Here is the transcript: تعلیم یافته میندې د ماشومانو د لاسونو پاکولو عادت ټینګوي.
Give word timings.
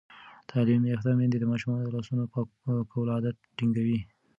تعلیم 0.49 0.81
یافته 0.91 1.11
میندې 1.17 1.37
د 1.39 1.45
ماشومانو 1.51 1.83
د 1.85 1.89
لاسونو 1.95 2.23
پاکولو 2.33 3.11
عادت 3.15 3.35
ټینګوي. 3.57 3.99